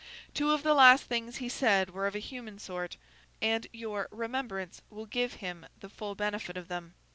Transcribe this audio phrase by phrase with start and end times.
[0.33, 2.97] Two of the last things he said were of a human sort,
[3.39, 6.95] and your remembrance will give him the full benefit of them.